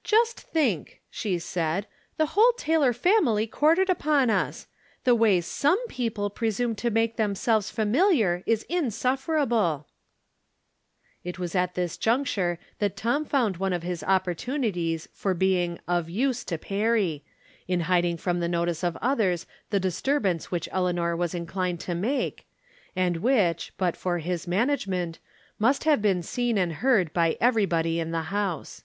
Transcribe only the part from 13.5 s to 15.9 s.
one of his opportunities of being"